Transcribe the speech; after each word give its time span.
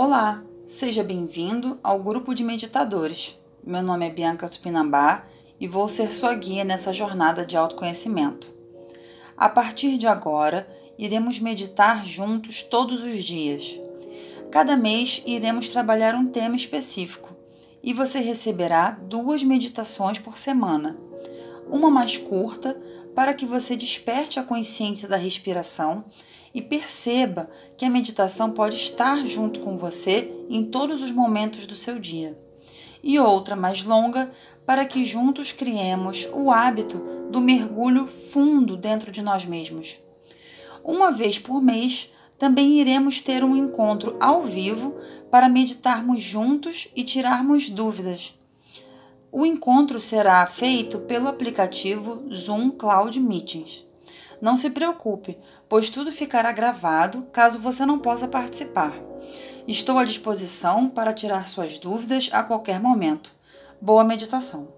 Olá, 0.00 0.44
seja 0.64 1.02
bem-vindo 1.02 1.76
ao 1.82 1.98
grupo 2.00 2.32
de 2.32 2.44
meditadores. 2.44 3.36
Meu 3.66 3.82
nome 3.82 4.06
é 4.06 4.10
Bianca 4.10 4.48
Tupinambá 4.48 5.24
e 5.58 5.66
vou 5.66 5.88
ser 5.88 6.14
sua 6.14 6.32
guia 6.36 6.62
nessa 6.62 6.92
jornada 6.92 7.44
de 7.44 7.56
autoconhecimento. 7.56 8.48
A 9.36 9.48
partir 9.48 9.98
de 9.98 10.06
agora, 10.06 10.68
iremos 10.96 11.40
meditar 11.40 12.06
juntos 12.06 12.62
todos 12.62 13.02
os 13.02 13.24
dias. 13.24 13.76
Cada 14.52 14.76
mês 14.76 15.20
iremos 15.26 15.68
trabalhar 15.68 16.14
um 16.14 16.28
tema 16.28 16.54
específico 16.54 17.34
e 17.82 17.92
você 17.92 18.20
receberá 18.20 18.92
duas 18.92 19.42
meditações 19.42 20.20
por 20.20 20.38
semana. 20.38 20.96
Uma 21.70 21.90
mais 21.90 22.16
curta, 22.16 22.80
para 23.14 23.34
que 23.34 23.44
você 23.44 23.76
desperte 23.76 24.38
a 24.38 24.42
consciência 24.42 25.08
da 25.08 25.16
respiração 25.16 26.04
e 26.54 26.62
perceba 26.62 27.50
que 27.76 27.84
a 27.84 27.90
meditação 27.90 28.50
pode 28.50 28.76
estar 28.76 29.26
junto 29.26 29.60
com 29.60 29.76
você 29.76 30.32
em 30.48 30.64
todos 30.64 31.02
os 31.02 31.10
momentos 31.10 31.66
do 31.66 31.74
seu 31.74 31.98
dia. 31.98 32.38
E 33.02 33.18
outra 33.18 33.54
mais 33.54 33.82
longa, 33.82 34.30
para 34.64 34.84
que 34.84 35.04
juntos 35.04 35.52
criemos 35.52 36.28
o 36.32 36.50
hábito 36.50 36.98
do 37.30 37.40
mergulho 37.40 38.06
fundo 38.06 38.76
dentro 38.76 39.12
de 39.12 39.22
nós 39.22 39.44
mesmos. 39.44 39.98
Uma 40.82 41.10
vez 41.10 41.38
por 41.38 41.60
mês, 41.60 42.10
também 42.38 42.80
iremos 42.80 43.20
ter 43.20 43.42
um 43.42 43.54
encontro 43.54 44.16
ao 44.20 44.42
vivo 44.42 44.96
para 45.30 45.48
meditarmos 45.48 46.22
juntos 46.22 46.88
e 46.94 47.02
tirarmos 47.02 47.68
dúvidas. 47.68 48.37
O 49.30 49.44
encontro 49.44 50.00
será 50.00 50.44
feito 50.46 51.00
pelo 51.00 51.28
aplicativo 51.28 52.24
Zoom 52.34 52.70
Cloud 52.70 53.20
Meetings. 53.20 53.84
Não 54.40 54.56
se 54.56 54.70
preocupe, 54.70 55.36
pois 55.68 55.90
tudo 55.90 56.10
ficará 56.10 56.50
gravado 56.50 57.26
caso 57.32 57.58
você 57.58 57.84
não 57.84 57.98
possa 57.98 58.26
participar. 58.26 58.94
Estou 59.66 59.98
à 59.98 60.04
disposição 60.04 60.88
para 60.88 61.12
tirar 61.12 61.46
suas 61.46 61.78
dúvidas 61.78 62.30
a 62.32 62.42
qualquer 62.42 62.80
momento. 62.80 63.30
Boa 63.80 64.02
meditação! 64.02 64.77